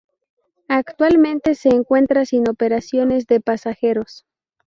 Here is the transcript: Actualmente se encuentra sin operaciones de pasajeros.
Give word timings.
Actualmente 0.69 1.53
se 1.53 1.69
encuentra 1.69 2.25
sin 2.25 2.49
operaciones 2.49 3.27
de 3.27 3.39
pasajeros. 3.39 4.25